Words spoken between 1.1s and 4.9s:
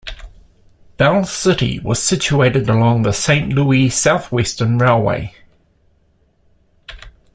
City was situated along the Saint Louis Southwestern